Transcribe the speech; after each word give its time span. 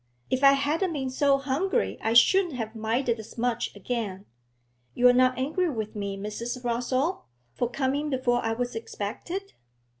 If 0.31 0.43
I 0.43 0.53
hadn't 0.53 0.93
been 0.93 1.11
so 1.11 1.37
hungry 1.37 1.99
I 2.01 2.13
shouldn't 2.13 2.55
have 2.55 2.75
minded 2.75 3.19
as 3.19 3.37
much 3.37 3.75
again. 3.75 4.25
You're 4.95 5.13
not 5.13 5.37
angry 5.37 5.69
with 5.69 5.95
me, 5.95 6.17
Mrs. 6.17 6.63
Rossall, 6.63 7.25
for 7.53 7.69
coming 7.69 8.09
before 8.09 8.43
I 8.43 8.53
was 8.53 8.73
expected?' 8.75 9.53